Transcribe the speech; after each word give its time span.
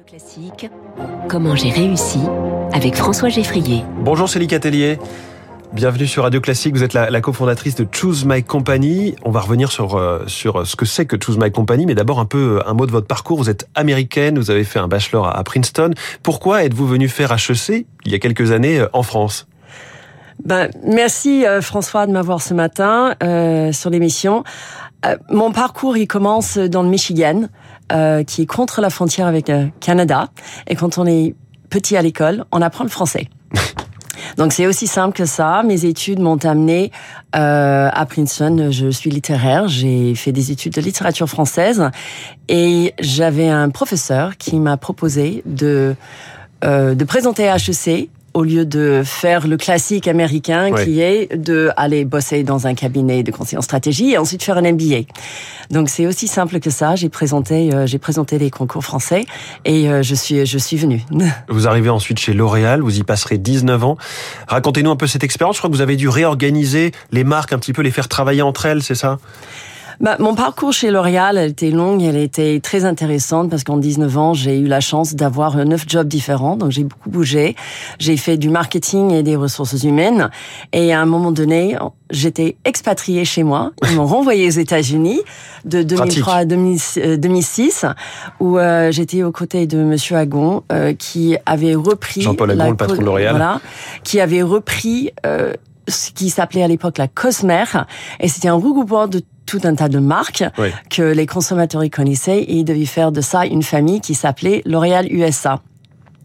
Radio 0.00 0.18
Classique, 0.18 0.70
comment 1.28 1.54
j'ai 1.54 1.68
réussi 1.68 2.20
avec 2.72 2.94
François 2.94 3.28
Geffrier. 3.28 3.84
Bonjour 3.98 4.30
Céline 4.30 4.48
Catelier. 4.48 4.98
Bienvenue 5.74 6.06
sur 6.06 6.22
Radio 6.22 6.40
Classique. 6.40 6.74
Vous 6.74 6.82
êtes 6.82 6.94
la, 6.94 7.10
la, 7.10 7.20
cofondatrice 7.20 7.74
de 7.74 7.86
Choose 7.90 8.24
My 8.24 8.42
Company. 8.42 9.14
On 9.24 9.30
va 9.30 9.40
revenir 9.40 9.70
sur 9.70 9.96
euh, 9.96 10.24
sur 10.26 10.66
ce 10.66 10.74
que 10.74 10.86
c'est 10.86 11.04
que 11.04 11.16
Choose 11.22 11.36
My 11.38 11.52
Company, 11.52 11.84
mais 11.84 11.94
d'abord 11.94 12.18
un 12.18 12.24
peu 12.24 12.62
un 12.64 12.72
mot 12.72 12.86
de 12.86 12.92
votre 12.92 13.08
parcours. 13.08 13.36
Vous 13.36 13.50
êtes 13.50 13.68
américaine, 13.74 14.38
vous 14.38 14.50
avez 14.50 14.64
fait 14.64 14.78
un 14.78 14.88
bachelor 14.88 15.26
à, 15.26 15.44
Princeton. 15.44 15.90
Pourquoi 16.22 16.64
êtes-vous 16.64 16.86
venue 16.86 17.08
faire 17.08 17.32
HEC 17.32 17.86
il 18.06 18.12
y 18.12 18.14
a 18.14 18.18
quelques 18.18 18.52
années 18.52 18.78
euh, 18.78 18.88
en 18.94 19.02
France? 19.02 19.48
Ben, 20.44 20.70
merci 20.82 21.44
euh, 21.46 21.60
François 21.60 22.06
de 22.06 22.12
m'avoir 22.12 22.40
ce 22.40 22.54
matin 22.54 23.14
euh, 23.22 23.72
sur 23.72 23.90
l'émission. 23.90 24.44
Euh, 25.06 25.16
mon 25.30 25.52
parcours 25.52 25.96
il 25.96 26.06
commence 26.06 26.58
dans 26.58 26.82
le 26.82 26.88
Michigan, 26.88 27.44
euh, 27.92 28.22
qui 28.22 28.42
est 28.42 28.46
contre 28.46 28.80
la 28.80 28.90
frontière 28.90 29.26
avec 29.26 29.48
le 29.48 29.68
Canada. 29.80 30.28
Et 30.66 30.76
quand 30.76 30.98
on 30.98 31.06
est 31.06 31.34
petit 31.70 31.96
à 31.96 32.02
l'école, 32.02 32.44
on 32.52 32.62
apprend 32.62 32.84
le 32.84 32.90
français. 32.90 33.28
Donc 34.36 34.52
c'est 34.52 34.66
aussi 34.66 34.86
simple 34.86 35.16
que 35.16 35.24
ça. 35.24 35.62
Mes 35.62 35.84
études 35.84 36.20
m'ont 36.20 36.36
amené 36.44 36.92
euh, 37.34 37.88
à 37.92 38.06
Princeton. 38.06 38.68
Je 38.70 38.90
suis 38.90 39.10
littéraire. 39.10 39.68
J'ai 39.68 40.14
fait 40.14 40.32
des 40.32 40.50
études 40.50 40.74
de 40.74 40.80
littérature 40.80 41.28
française 41.28 41.90
et 42.48 42.94
j'avais 43.00 43.48
un 43.48 43.70
professeur 43.70 44.36
qui 44.36 44.58
m'a 44.58 44.76
proposé 44.76 45.42
de 45.46 45.96
euh, 46.62 46.94
de 46.94 47.04
présenter 47.04 47.48
à 47.48 47.56
HEC 47.56 48.10
au 48.34 48.42
lieu 48.42 48.64
de 48.64 49.02
faire 49.04 49.46
le 49.46 49.56
classique 49.56 50.06
américain 50.08 50.72
qui 50.72 51.00
est 51.00 51.36
de 51.36 51.70
aller 51.76 52.04
bosser 52.04 52.42
dans 52.42 52.66
un 52.66 52.74
cabinet 52.74 53.22
de 53.22 53.30
conseiller 53.30 53.58
en 53.58 53.62
stratégie 53.62 54.12
et 54.12 54.18
ensuite 54.18 54.42
faire 54.42 54.58
un 54.58 54.72
MBA. 54.72 55.02
Donc 55.70 55.88
c'est 55.88 56.06
aussi 56.06 56.28
simple 56.28 56.60
que 56.60 56.70
ça. 56.70 56.96
J'ai 56.96 57.08
présenté 57.08 57.74
euh, 57.74 57.86
j'ai 57.86 57.98
présenté 57.98 58.38
les 58.38 58.50
concours 58.50 58.84
français 58.84 59.24
et 59.64 59.88
euh, 59.88 60.02
je 60.02 60.14
suis 60.14 60.46
je 60.46 60.58
suis 60.58 60.76
venue. 60.76 61.04
Vous 61.48 61.66
arrivez 61.66 61.90
ensuite 61.90 62.18
chez 62.18 62.32
L'Oréal, 62.32 62.80
vous 62.80 62.98
y 62.98 63.02
passerez 63.02 63.38
19 63.38 63.84
ans. 63.84 63.96
Racontez-nous 64.48 64.90
un 64.90 64.96
peu 64.96 65.06
cette 65.06 65.24
expérience. 65.24 65.56
Je 65.56 65.60
crois 65.60 65.70
que 65.70 65.74
vous 65.74 65.82
avez 65.82 65.96
dû 65.96 66.08
réorganiser 66.08 66.92
les 67.12 67.24
marques, 67.24 67.52
un 67.52 67.58
petit 67.58 67.72
peu 67.72 67.82
les 67.82 67.90
faire 67.90 68.08
travailler 68.08 68.42
entre 68.42 68.66
elles, 68.66 68.82
c'est 68.82 68.94
ça? 68.94 69.18
Bah, 70.00 70.16
mon 70.18 70.34
parcours 70.34 70.72
chez 70.72 70.90
L'Oréal, 70.90 71.36
elle 71.36 71.50
était 71.50 71.70
longue, 71.70 72.02
elle 72.02 72.16
était 72.16 72.58
très 72.60 72.86
intéressante 72.86 73.50
parce 73.50 73.64
qu'en 73.64 73.76
19 73.76 74.16
ans, 74.16 74.32
j'ai 74.32 74.58
eu 74.58 74.66
la 74.66 74.80
chance 74.80 75.14
d'avoir 75.14 75.58
euh, 75.58 75.64
neuf 75.64 75.84
jobs 75.86 76.08
différents. 76.08 76.56
Donc 76.56 76.70
j'ai 76.70 76.84
beaucoup 76.84 77.10
bougé. 77.10 77.54
J'ai 77.98 78.16
fait 78.16 78.38
du 78.38 78.48
marketing 78.48 79.12
et 79.12 79.22
des 79.22 79.36
ressources 79.36 79.82
humaines. 79.82 80.30
Et 80.72 80.94
à 80.94 81.00
un 81.00 81.06
moment 81.06 81.32
donné, 81.32 81.76
j'étais 82.10 82.56
expatriée 82.64 83.24
chez 83.26 83.42
moi. 83.42 83.72
Ils 83.90 83.96
m'ont 83.96 84.06
renvoyée 84.06 84.46
aux 84.46 84.58
États-Unis 84.58 85.20
de 85.64 85.82
2003 85.82 86.34
à 86.34 86.44
2000 86.44 86.78
euh, 86.98 87.16
2006, 87.16 87.86
où 88.40 88.58
euh, 88.58 88.90
j'étais 88.92 89.22
aux 89.22 89.32
côtés 89.32 89.66
de 89.66 89.78
Monsieur 89.78 90.16
Agon, 90.16 90.62
euh, 90.72 90.94
qui 90.94 91.36
avait 91.46 91.74
repris 91.74 92.22
Jean-Paul 92.22 92.50
Agon, 92.50 92.58
la 92.58 92.70
le 92.70 92.76
patron 92.76 92.96
de 92.96 93.04
L'Oréal. 93.04 93.32
Voilà, 93.36 93.60
qui 94.04 94.20
avait 94.20 94.42
repris 94.42 95.10
euh, 95.26 95.52
ce 95.90 96.10
qui 96.12 96.30
s'appelait 96.30 96.62
à 96.62 96.68
l'époque 96.68 96.98
la 96.98 97.08
Cosmer, 97.08 97.64
et 98.20 98.28
c'était 98.28 98.48
un 98.48 98.54
regroupement 98.54 99.06
de 99.08 99.20
tout 99.46 99.60
un 99.64 99.74
tas 99.74 99.88
de 99.88 99.98
marques 99.98 100.44
Oui. 100.58 100.68
que 100.90 101.02
les 101.02 101.26
consommateurs 101.26 101.82
y 101.84 101.90
connaissaient 101.90 102.38
et 102.38 102.54
ils 102.54 102.64
devaient 102.64 102.84
faire 102.86 103.10
de 103.10 103.20
ça 103.20 103.46
une 103.46 103.62
famille 103.64 104.00
qui 104.00 104.14
s'appelait 104.14 104.62
L'Oréal 104.64 105.12
USA. 105.12 105.60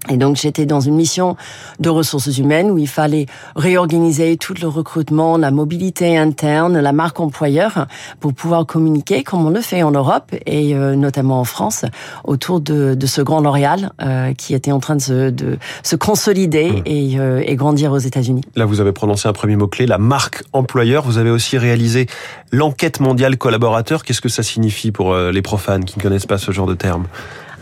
Et 0.09 0.17
donc 0.17 0.35
j'étais 0.35 0.65
dans 0.65 0.79
une 0.79 0.95
mission 0.95 1.35
de 1.79 1.89
ressources 1.89 2.37
humaines 2.37 2.71
où 2.71 2.77
il 2.77 2.87
fallait 2.87 3.25
réorganiser 3.55 4.37
tout 4.37 4.53
le 4.61 4.67
recrutement, 4.67 5.37
la 5.37 5.51
mobilité 5.51 6.17
interne, 6.17 6.79
la 6.79 6.91
marque 6.91 7.19
employeur 7.19 7.87
pour 8.19 8.33
pouvoir 8.33 8.65
communiquer 8.65 9.23
comme 9.23 9.45
on 9.45 9.49
le 9.49 9.61
fait 9.61 9.83
en 9.83 9.91
Europe 9.91 10.33
et 10.45 10.75
euh, 10.75 10.95
notamment 10.95 11.39
en 11.39 11.45
France 11.45 11.85
autour 12.23 12.59
de, 12.61 12.93
de 12.93 13.05
ce 13.07 13.21
grand 13.21 13.41
L'Oréal 13.41 13.91
euh, 14.01 14.33
qui 14.33 14.53
était 14.53 14.71
en 14.71 14.79
train 14.79 14.95
de 14.95 15.01
se, 15.01 15.29
de 15.29 15.57
se 15.83 15.95
consolider 15.95 16.65
Mmh. 16.71 16.81
et, 16.85 17.19
euh, 17.19 17.43
et 17.45 17.55
grandir 17.55 17.91
aux 17.91 17.97
États-Unis. 17.97 18.41
Là, 18.55 18.65
vous 18.65 18.81
avez 18.81 18.91
prononcé 18.91 19.27
un 19.27 19.33
premier 19.33 19.55
mot-clé, 19.55 19.85
la 19.85 19.97
marque 19.97 20.43
employeur. 20.53 21.03
Vous 21.03 21.17
avez 21.17 21.29
aussi 21.29 21.57
réalisé 21.57 22.07
l'enquête 22.51 22.99
mondiale 22.99 23.37
collaborateur. 23.37 24.03
Qu'est-ce 24.03 24.21
que 24.21 24.29
ça 24.29 24.43
signifie 24.43 24.91
pour 24.91 25.13
euh, 25.13 25.31
les 25.31 25.41
profanes 25.41 25.85
qui 25.85 25.97
ne 25.97 26.03
connaissent 26.03 26.25
pas 26.25 26.37
ce 26.37 26.51
genre 26.51 26.67
de 26.67 26.75
terme? 26.75 27.05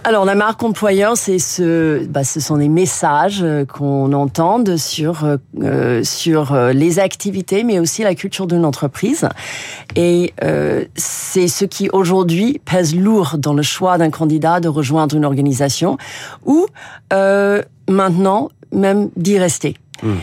Alors 0.05 0.25
la 0.25 0.35
marque 0.35 0.61
employeur, 0.63 1.15
c'est 1.15 1.39
ce, 1.39 2.05
bah, 2.07 2.25
ce 2.25 2.41
sont 2.41 2.57
des 2.57 2.67
messages 2.67 3.41
euh, 3.41 3.63
qu'on 3.65 4.11
entend 4.11 4.61
sur 4.75 5.23
euh, 5.23 5.37
euh, 5.61 6.03
sur 6.03 6.53
euh, 6.53 6.73
les 6.73 6.99
activités, 6.99 7.63
mais 7.63 7.79
aussi 7.79 8.03
la 8.03 8.13
culture 8.13 8.45
d'une 8.45 8.65
entreprise. 8.65 9.29
Et 9.95 10.33
euh, 10.43 10.83
c'est 10.95 11.47
ce 11.47 11.63
qui 11.63 11.89
aujourd'hui 11.93 12.59
pèse 12.65 12.93
lourd 12.95 13.35
dans 13.37 13.53
le 13.53 13.61
choix 13.63 13.97
d'un 13.97 14.09
candidat 14.09 14.59
de 14.59 14.67
rejoindre 14.67 15.15
une 15.15 15.23
organisation 15.23 15.97
ou 16.45 16.65
euh, 17.13 17.61
maintenant 17.87 18.49
même 18.73 19.09
d'y 19.15 19.39
rester. 19.39 19.77
Hmm. 20.01 20.15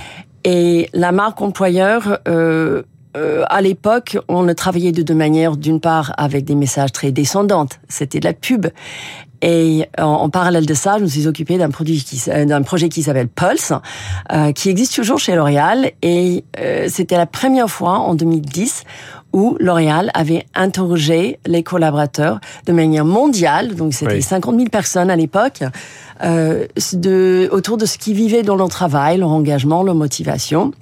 Et 0.44 0.90
la 0.92 1.12
marque 1.12 1.40
employeur. 1.40 2.18
Euh, 2.28 2.82
euh, 3.16 3.42
à 3.48 3.60
l'époque, 3.60 4.18
on 4.28 4.44
ne 4.44 4.52
travaillait 4.52 4.92
de 4.92 5.02
deux 5.02 5.16
manières. 5.16 5.56
D'une 5.56 5.80
part, 5.80 6.12
avec 6.16 6.44
des 6.44 6.54
messages 6.54 6.92
très 6.92 7.10
descendantes, 7.10 7.80
c'était 7.88 8.20
de 8.20 8.24
la 8.24 8.34
pub. 8.34 8.68
Et 9.42 9.86
en, 9.98 10.04
en 10.04 10.28
parallèle 10.30 10.66
de 10.66 10.74
ça, 10.74 10.96
je 10.98 11.04
me 11.04 11.08
suis 11.08 11.26
occupée 11.26 11.56
d'un 11.58 11.70
produit 11.70 12.02
qui, 12.04 12.22
euh, 12.30 12.44
d'un 12.44 12.62
projet 12.62 12.88
qui 12.88 13.02
s'appelle 13.02 13.28
Pulse, 13.28 13.72
euh, 14.32 14.52
qui 14.52 14.68
existe 14.68 14.94
toujours 14.94 15.18
chez 15.18 15.34
L'Oréal. 15.34 15.92
Et 16.02 16.44
euh, 16.58 16.86
c'était 16.88 17.16
la 17.16 17.26
première 17.26 17.70
fois 17.70 17.98
en 17.98 18.14
2010 18.14 18.84
où 19.32 19.56
L'Oréal 19.60 20.10
avait 20.14 20.44
interrogé 20.54 21.38
les 21.46 21.62
collaborateurs 21.62 22.40
de 22.66 22.72
manière 22.72 23.04
mondiale. 23.04 23.74
Donc 23.74 23.94
c'était 23.94 24.14
Oui. 24.14 24.22
50 24.22 24.56
000 24.56 24.68
personnes 24.68 25.10
à 25.10 25.16
l'époque 25.16 25.62
euh, 26.22 26.66
de, 26.92 27.48
autour 27.52 27.76
de 27.76 27.86
ce 27.86 27.96
qu'ils 27.96 28.14
vivaient 28.16 28.42
dans 28.42 28.56
leur 28.56 28.68
travail, 28.68 29.18
leur 29.18 29.30
engagement, 29.30 29.82
leur 29.82 29.94
motivation 29.94 30.72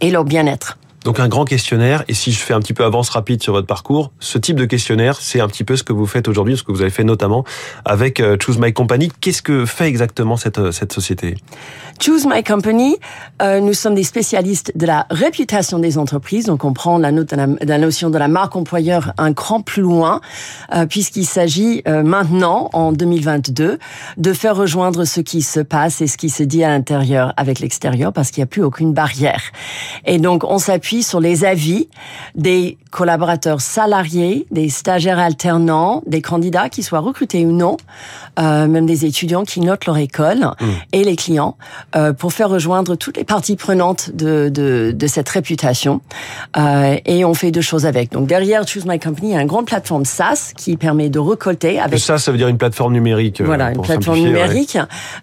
et 0.00 0.10
leur 0.10 0.24
bien-être. 0.24 0.78
Donc 1.04 1.18
un 1.18 1.28
grand 1.28 1.46
questionnaire, 1.46 2.04
et 2.08 2.14
si 2.14 2.30
je 2.30 2.38
fais 2.38 2.52
un 2.52 2.60
petit 2.60 2.74
peu 2.74 2.84
avance 2.84 3.08
rapide 3.08 3.42
sur 3.42 3.54
votre 3.54 3.66
parcours, 3.66 4.12
ce 4.20 4.36
type 4.36 4.56
de 4.56 4.66
questionnaire, 4.66 5.16
c'est 5.20 5.40
un 5.40 5.48
petit 5.48 5.64
peu 5.64 5.76
ce 5.76 5.82
que 5.82 5.94
vous 5.94 6.06
faites 6.06 6.28
aujourd'hui, 6.28 6.58
ce 6.58 6.62
que 6.62 6.72
vous 6.72 6.82
avez 6.82 6.90
fait 6.90 7.04
notamment 7.04 7.44
avec 7.86 8.20
euh, 8.20 8.36
Choose 8.38 8.58
My 8.58 8.74
Company. 8.74 9.10
Qu'est-ce 9.20 9.40
que 9.40 9.64
fait 9.64 9.86
exactement 9.86 10.36
cette, 10.36 10.58
euh, 10.58 10.72
cette 10.72 10.92
société? 10.92 11.36
Choose 12.00 12.26
My 12.26 12.42
Company, 12.42 12.96
euh, 13.42 13.60
nous 13.60 13.74
sommes 13.74 13.94
des 13.94 14.04
spécialistes 14.04 14.72
de 14.74 14.86
la 14.86 15.06
réputation 15.10 15.78
des 15.78 15.98
entreprises, 15.98 16.46
donc 16.46 16.64
on 16.64 16.72
prend 16.72 16.96
la, 16.96 17.12
note 17.12 17.34
la, 17.34 17.78
notion 17.78 18.08
de 18.08 18.16
la 18.16 18.26
marque 18.26 18.56
employeur 18.56 19.12
un 19.18 19.34
cran 19.34 19.60
plus 19.60 19.82
loin, 19.82 20.22
euh, 20.74 20.86
puisqu'il 20.86 21.26
s'agit 21.26 21.82
euh, 21.86 22.02
maintenant, 22.02 22.70
en 22.72 22.92
2022, 22.92 23.78
de 24.16 24.32
faire 24.32 24.56
rejoindre 24.56 25.04
ce 25.04 25.20
qui 25.20 25.42
se 25.42 25.60
passe 25.60 26.00
et 26.00 26.06
ce 26.06 26.16
qui 26.16 26.30
se 26.30 26.42
dit 26.42 26.64
à 26.64 26.70
l'intérieur 26.70 27.34
avec 27.36 27.60
l'extérieur, 27.60 28.14
parce 28.14 28.30
qu'il 28.30 28.40
n'y 28.40 28.44
a 28.44 28.46
plus 28.46 28.64
aucune 28.64 28.94
barrière. 28.94 29.42
Et 30.06 30.16
donc 30.16 30.44
on 30.44 30.58
s'appuie 30.58 31.02
sur 31.02 31.20
les 31.20 31.44
avis 31.44 31.90
des 32.34 32.78
collaborateurs 32.90 33.60
salariés, 33.60 34.46
des 34.50 34.70
stagiaires 34.70 35.18
alternants, 35.18 36.02
des 36.06 36.22
candidats 36.22 36.70
qui 36.70 36.82
soient 36.82 37.00
recrutés 37.00 37.44
ou 37.44 37.52
non, 37.52 37.76
euh, 38.38 38.66
même 38.66 38.86
des 38.86 39.04
étudiants 39.04 39.44
qui 39.44 39.60
notent 39.60 39.84
leur 39.84 39.98
école 39.98 40.50
et 40.92 41.04
les 41.04 41.16
clients 41.16 41.56
euh, 41.96 42.12
pour 42.12 42.32
faire 42.32 42.48
rejoindre 42.48 42.96
toutes 42.96 43.16
les 43.16 43.24
parties 43.24 43.56
prenantes 43.56 44.10
de, 44.14 44.48
de, 44.48 44.92
de 44.94 45.06
cette 45.06 45.28
réputation. 45.28 46.00
Euh, 46.56 46.96
et 47.06 47.24
on 47.24 47.34
fait 47.34 47.50
deux 47.50 47.60
choses 47.60 47.86
avec. 47.86 48.12
Donc 48.12 48.26
derrière 48.26 48.66
Choose 48.66 48.86
My 48.86 48.98
Company, 48.98 49.30
il 49.30 49.34
y 49.34 49.36
a 49.36 49.42
une 49.42 49.46
grande 49.48 49.66
plateforme 49.66 50.04
SaaS 50.04 50.52
qui 50.56 50.76
permet 50.76 51.08
de 51.08 51.18
récolter 51.18 51.78
avec 51.80 51.98
Ça, 51.98 52.18
ça 52.18 52.32
veut 52.32 52.38
dire 52.38 52.48
une 52.48 52.58
plateforme 52.58 52.92
numérique. 52.92 53.40
euh, 53.40 53.44
voilà, 53.44 53.72
une 53.72 53.82
plateforme 53.82 54.18
ouais. 54.18 54.24
numérique 54.26 54.78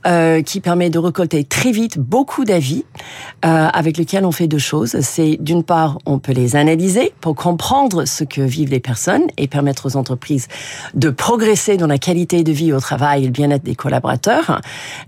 euh, 0.05 0.41
qui 0.41 0.59
permet 0.59 0.89
de 0.89 0.99
récolter 0.99 1.43
très 1.43 1.71
vite 1.71 1.97
beaucoup 1.99 2.45
d'avis, 2.45 2.85
euh, 3.45 3.67
avec 3.73 3.97
lequel 3.97 4.25
on 4.25 4.31
fait 4.31 4.47
deux 4.47 4.57
choses. 4.57 4.97
C'est 5.01 5.37
d'une 5.39 5.63
part, 5.63 5.97
on 6.05 6.19
peut 6.19 6.33
les 6.33 6.55
analyser 6.55 7.13
pour 7.21 7.35
comprendre 7.35 8.05
ce 8.05 8.23
que 8.23 8.41
vivent 8.41 8.71
les 8.71 8.79
personnes 8.79 9.23
et 9.37 9.47
permettre 9.47 9.85
aux 9.87 9.95
entreprises 9.95 10.47
de 10.93 11.09
progresser 11.09 11.77
dans 11.77 11.87
la 11.87 11.97
qualité 11.97 12.43
de 12.43 12.51
vie 12.51 12.73
au 12.73 12.79
travail 12.79 13.23
et 13.23 13.25
le 13.25 13.31
bien-être 13.31 13.63
des 13.63 13.75
collaborateurs. 13.75 14.61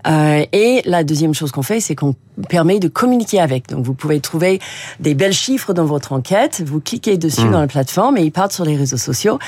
Euh, 0.07 0.45
et 0.51 0.81
la 0.85 1.03
deuxième 1.03 1.33
chose 1.33 1.48
qu'on 1.51 1.63
fait, 1.63 1.79
c'est 1.79 1.95
qu'on 1.95 2.15
permet 2.47 2.79
de 2.79 2.87
communiquer 2.87 3.39
avec. 3.39 3.67
Donc, 3.69 3.85
vous 3.85 3.93
pouvez 3.93 4.19
trouver 4.19 4.59
des 4.99 5.13
belles 5.13 5.33
chiffres 5.33 5.73
dans 5.73 5.85
votre 5.85 6.13
enquête. 6.13 6.63
Vous 6.65 6.79
cliquez 6.79 7.17
dessus 7.17 7.41
Mm. 7.43 7.51
dans 7.51 7.59
la 7.59 7.67
plateforme 7.67 8.17
et 8.17 8.21
ils 8.21 8.31
partent 8.31 8.51
sur 8.51 8.65
les 8.65 8.75
réseaux 8.75 8.97
sociaux 8.97 9.39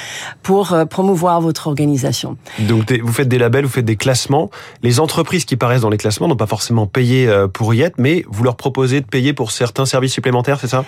pour 0.44 0.74
euh, 0.74 0.86
promouvoir 0.86 1.42
votre 1.42 1.68
organisation. 1.68 2.38
Donc 2.60 2.92
vous 2.92 3.14
faites 3.14 3.28
des 3.28 3.38
labels, 3.38 3.66
vous 3.66 3.72
faites 3.72 3.86
des 3.86 3.96
classements. 3.96 4.50
Les 4.84 5.00
entreprises 5.00 5.46
qui 5.46 5.56
paraissent 5.56 5.82
dans 5.82 5.90
les 5.90 5.98
classements 5.98 6.28
n'ont 6.28 6.36
pas 6.36 6.48
forcément 6.48 6.88
payé 6.88 7.28
euh, 7.28 7.48
pour 7.48 7.74
y 7.74 7.82
être, 7.82 7.96
mais 7.98 8.24
vous 8.30 8.44
leur 8.44 8.56
proposez 8.56 9.02
de 9.02 9.06
payer 9.06 9.34
pour 9.34 9.52
certains 9.52 9.86
services 9.86 10.14
supplémentaires, 10.14 10.60
c'est 10.60 10.68
ça? 10.68 10.86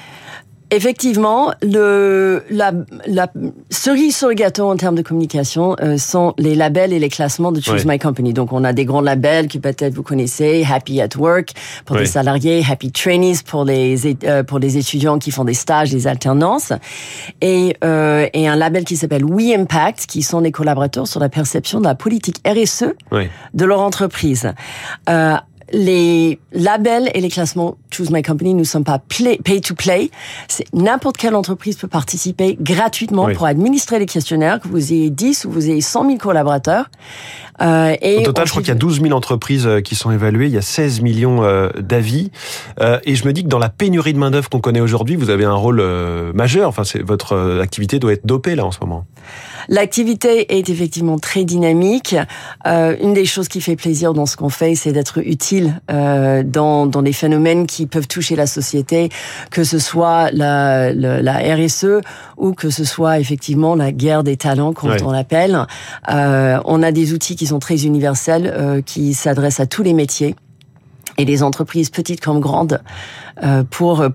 Effectivement, 0.74 1.54
le, 1.62 2.44
la, 2.50 2.72
la, 3.06 3.28
cerise 3.70 4.18
sur 4.18 4.30
le 4.30 4.34
gâteau 4.34 4.72
en 4.72 4.76
termes 4.76 4.96
de 4.96 5.04
communication 5.04 5.76
euh, 5.80 5.98
sont 5.98 6.34
les 6.40 6.56
labels 6.56 6.94
et 6.94 6.98
les 6.98 7.10
classements 7.10 7.52
de 7.52 7.62
Choose 7.62 7.86
My 7.86 8.00
Company. 8.00 8.34
Donc, 8.34 8.52
on 8.54 8.64
a 8.64 8.74
des 8.74 8.84
grands 8.84 9.02
labels 9.02 9.50
que 9.50 9.60
peut-être 9.60 9.94
vous 9.94 10.02
connaissez, 10.02 10.66
Happy 10.68 11.00
at 11.00 11.10
Work 11.16 11.52
pour 11.86 11.98
les 11.98 12.08
salariés, 12.08 12.66
Happy 12.68 12.92
Trainees 12.92 13.44
pour 13.46 13.66
les 13.66 14.16
euh, 14.24 14.42
pour 14.42 14.58
les 14.58 14.78
étudiants 14.78 15.20
qui 15.20 15.30
font 15.30 15.44
des 15.44 15.54
stages, 15.54 15.92
des 15.92 16.08
alternances, 16.08 16.74
et 17.42 17.78
euh, 17.84 18.28
et 18.34 18.48
un 18.48 18.56
label 18.56 18.84
qui 18.84 18.98
s'appelle 18.98 19.26
We 19.26 19.56
Impact, 19.56 20.08
qui 20.08 20.24
sont 20.24 20.42
des 20.42 20.52
collaborateurs 20.52 21.08
sur 21.08 21.20
la 21.20 21.30
perception 21.30 21.82
de 21.82 21.86
la 21.86 21.94
politique 21.94 22.38
RSE 22.48 22.86
de 23.54 23.66
leur 23.66 23.80
entreprise. 23.80 24.52
Les 25.72 26.40
labels 26.52 27.10
et 27.14 27.22
les 27.22 27.30
classements 27.30 27.78
Choose 27.92 28.12
My 28.12 28.22
Company 28.22 28.54
ne 28.54 28.64
sont 28.64 28.84
pas 28.84 29.00
pay 29.00 29.62
to 29.62 29.76
play. 29.76 30.10
C'est 30.48 30.66
n'importe 30.74 31.18
quelle 31.18 31.36
entreprise 31.36 31.76
peut 31.76 31.88
participer 31.88 32.58
gratuitement 32.60 33.30
pour 33.34 33.46
administrer 33.46 34.00
les 34.00 34.06
questionnaires, 34.06 34.60
que 34.60 34.68
vous 34.68 34.94
ayez 34.94 35.10
10 35.10 35.46
ou 35.46 35.52
vous 35.52 35.70
ayez 35.70 35.82
100 35.82 36.06
000 36.06 36.18
collaborateurs. 36.18 36.90
Euh, 37.62 37.96
et 38.02 38.18
Au 38.18 38.24
total, 38.24 38.48
je 38.48 38.52
crois 38.52 38.64
qu'il 38.64 38.70
y 38.70 38.76
a 38.76 38.76
12 38.76 39.02
000 39.02 39.14
entreprises 39.14 39.68
euh, 39.68 39.82
qui 39.82 39.96
sont 39.96 40.12
évaluées, 40.12 40.48
il 40.48 40.54
y 40.54 40.58
a 40.58 40.62
16 40.62 41.02
millions 41.02 41.44
euh, 41.44 41.70
d'avis. 41.80 42.32
Euh, 42.82 43.00
et 43.04 43.16
je 43.16 43.26
me 43.26 43.34
dis 43.34 43.44
que 43.44 43.48
dans 43.48 43.60
la 43.60 43.70
pénurie 43.70 44.14
de 44.14 44.18
main-d'œuvre 44.18 44.50
qu'on 44.50 44.60
connaît 44.60 44.82
aujourd'hui, 44.82 45.16
vous 45.16 45.30
avez 45.30 45.46
un 45.46 45.54
rôle 45.54 45.80
euh, 45.80 46.34
majeur. 46.34 46.68
Enfin, 46.68 46.84
votre 47.04 47.60
activité 47.62 48.00
doit 48.00 48.14
être 48.14 48.26
dopée 48.26 48.56
là 48.56 48.66
en 48.66 48.72
ce 48.72 48.80
moment. 48.82 49.06
L'activité 49.70 50.58
est 50.58 50.70
effectivement 50.70 51.20
très 51.20 51.46
dynamique. 51.46 52.16
Euh, 52.68 52.96
une 53.02 53.14
des 53.14 53.26
choses 53.26 53.48
qui 53.48 53.62
fait 53.62 53.76
plaisir 53.76 54.14
dans 54.14 54.26
ce 54.26 54.36
qu'on 54.36 54.50
fait, 54.50 54.76
c'est 54.76 54.92
d'être 54.92 55.20
utile 55.26 55.53
euh, 55.92 56.44
dans, 56.44 56.86
dans 56.86 57.02
des 57.02 57.14
phénomènes 57.14 57.68
qui 57.68 57.86
peuvent 57.86 58.08
toucher 58.08 58.36
la 58.36 58.48
société, 58.48 59.10
que 59.52 59.64
ce 59.64 59.80
soit 59.80 60.32
la, 60.32 60.94
la, 60.94 61.22
la 61.22 61.56
RSE 61.56 62.02
ou 62.38 62.54
que 62.54 62.70
ce 62.70 62.84
soit 62.84 63.20
effectivement 63.20 63.76
la 63.76 63.92
guerre 63.92 64.24
des 64.24 64.38
talents, 64.38 64.74
comme 64.74 64.96
on 65.04 65.12
l'appelle. 65.12 65.58
Euh, 66.10 66.60
on 66.66 66.84
a 66.84 66.92
des 66.92 67.14
outils 67.14 67.36
qui 67.36 67.48
sont 67.48 67.60
très 67.60 67.86
universels, 67.86 68.52
euh, 68.56 68.82
qui 68.82 69.14
s'adressent 69.14 69.60
à 69.60 69.66
tous 69.66 69.84
les 69.84 69.94
métiers 69.94 70.36
et 71.18 71.26
les 71.26 71.44
entreprises 71.44 71.90
petites 71.90 72.22
comme 72.22 72.40
grandes 72.40 72.82
euh, 73.44 73.64
pour 73.70 74.06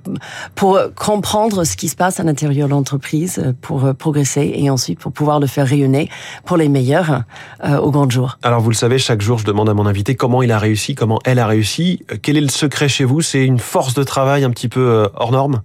pour 0.55 0.79
comprendre 0.95 1.65
ce 1.65 1.77
qui 1.77 1.89
se 1.89 1.97
passe 1.97 2.21
à 2.21 2.23
l'intérieur 2.23 2.69
de 2.69 2.73
l'entreprise 2.73 3.55
pour 3.61 3.95
progresser 3.95 4.53
et 4.55 4.71
ensuite 4.71 4.99
pour 4.99 5.13
pouvoir 5.13 5.41
le 5.41 5.47
faire 5.47 5.67
rayonner 5.67 6.09
pour 6.45 6.57
les 6.57 6.69
meilleurs 6.69 7.23
euh, 7.65 7.79
au 7.79 7.91
grand 7.91 8.09
jour. 8.11 8.39
Alors 8.43 8.61
vous 8.61 8.71
le 8.71 8.77
savez, 8.77 8.99
chaque 8.99 9.21
jour 9.21 9.39
je 9.39 9.45
demande 9.45 9.69
à 9.69 9.75
mon 9.75 9.87
invité 9.87 10.15
comment 10.15 10.43
il 10.43 10.53
a 10.53 10.59
réussi, 10.59 10.95
comment 10.95 11.19
elle 11.25 11.39
a 11.39 11.47
réussi. 11.47 12.05
Quel 12.23 12.37
est 12.37 12.41
le 12.41 12.49
secret 12.49 12.89
chez 12.89 13.05
vous? 13.05 13.21
C'est 13.21 13.45
une 13.45 13.59
force 13.59 13.95
de 13.95 14.03
travail 14.03 14.45
un 14.45 14.51
petit 14.51 14.69
peu 14.69 14.81
euh, 14.81 15.09
hors 15.15 15.33
norme? 15.33 15.63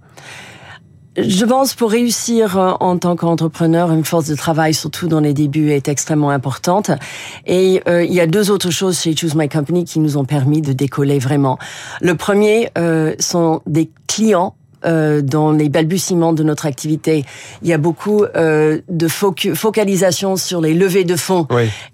Je 1.16 1.44
pense 1.44 1.74
pour 1.74 1.90
réussir 1.90 2.58
euh, 2.58 2.72
en 2.80 2.98
tant 2.98 3.14
qu'entrepreneur, 3.14 3.92
une 3.92 4.04
force 4.04 4.26
de 4.26 4.34
travail, 4.34 4.74
surtout 4.74 5.06
dans 5.06 5.20
les 5.20 5.32
débuts, 5.32 5.70
est 5.70 5.88
extrêmement 5.88 6.30
importante. 6.30 6.90
Et 7.46 7.82
euh, 7.86 8.04
il 8.04 8.12
y 8.12 8.20
a 8.20 8.26
deux 8.26 8.50
autres 8.50 8.70
choses 8.70 9.00
chez 9.00 9.14
Choose 9.14 9.34
My 9.34 9.48
Company 9.48 9.84
qui 9.84 10.00
nous 10.00 10.16
ont 10.16 10.24
permis 10.24 10.60
de 10.60 10.72
décoller 10.72 11.18
vraiment. 11.18 11.58
Le 12.00 12.16
premier 12.16 12.70
euh, 12.78 13.14
sont 13.20 13.62
des 13.66 13.90
clients 14.08 14.56
euh, 14.84 15.22
dans 15.22 15.52
les 15.52 15.68
balbutiements 15.68 16.32
de 16.32 16.42
notre 16.42 16.66
activité. 16.66 17.24
Il 17.62 17.68
y 17.68 17.72
a 17.72 17.78
beaucoup 17.78 18.24
euh, 18.24 18.80
de 18.88 19.08
focalisation 19.08 20.36
sur 20.36 20.60
les 20.60 20.74
levées 20.74 21.04
de 21.04 21.16
fonds. 21.16 21.46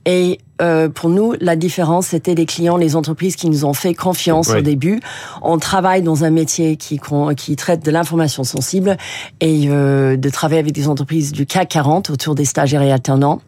Et 0.06 0.38
euh, 0.60 0.88
pour 0.88 1.08
nous, 1.08 1.34
la 1.40 1.56
différence, 1.56 2.08
c'était 2.08 2.34
les 2.34 2.46
clients, 2.46 2.76
les 2.76 2.96
entreprises 2.96 3.36
qui 3.36 3.48
nous 3.48 3.64
ont 3.64 3.74
fait 3.74 3.94
confiance 3.94 4.50
au 4.50 4.60
début. 4.60 5.00
On 5.42 5.58
travaille 5.58 6.02
dans 6.02 6.24
un 6.24 6.30
métier 6.30 6.76
qui, 6.76 7.00
qui 7.36 7.56
traite 7.56 7.84
de 7.84 7.90
l'information 7.90 8.44
sensible 8.44 8.96
et 9.40 9.66
de 9.66 10.30
travailler 10.30 10.60
avec 10.60 10.72
des 10.72 10.88
entreprises 10.88 11.32
du 11.32 11.46
CAC 11.46 11.68
40 11.68 12.10
autour 12.10 12.34
des 12.34 12.44
stagiaires 12.44 12.82
et 12.82 12.92
alternants 12.92 13.40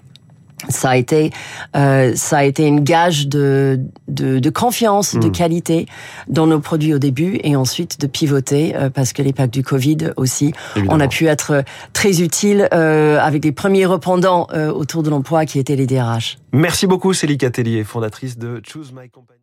ça 0.69 0.91
a 0.91 0.97
été 0.97 1.31
euh, 1.77 2.13
ça 2.15 2.39
a 2.39 2.45
été 2.45 2.67
une 2.67 2.81
gage 2.81 3.29
de 3.29 3.81
de, 4.09 4.39
de 4.39 4.51
confiance, 4.51 5.15
de 5.15 5.29
hmm. 5.29 5.33
qualité 5.33 5.87
dans 6.29 6.47
nos 6.47 6.61
produits 6.61 6.95
au 6.95 6.99
début 6.99 7.41
et 7.43 7.57
ensuite 7.57 8.01
de 8.01 8.07
pivoter 8.07 8.77
euh, 8.77 8.91
parce 8.91 9.13
que 9.13 9.23
les 9.23 9.33
packs 9.33 9.51
du 9.51 9.63
Covid 9.63 10.13
aussi, 10.17 10.53
on 10.89 11.01
a 11.01 11.09
pu 11.09 11.27
être 11.27 11.65
très 11.93 12.23
utile 12.23 12.69
euh, 12.73 13.19
avec 13.21 13.45
les 13.45 13.53
premiers 13.53 13.87
répondants 13.87 14.47
euh, 14.53 14.71
autour 14.71 15.03
de 15.03 15.11
l'emploi 15.11 15.47
qui 15.47 15.59
étaient 15.59 15.77
les 15.77 15.87
DRH. 15.87 16.39
Merci 16.53 16.87
beaucoup 16.87 17.13
Céline 17.15 17.39
Catelier, 17.39 17.85
fondatrice 17.85 18.39
de 18.39 18.61
Choose 18.65 18.93
My 18.93 19.09
Company. 19.09 19.39